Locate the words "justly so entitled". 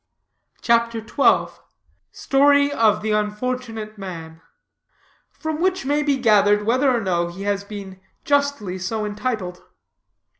8.25-9.61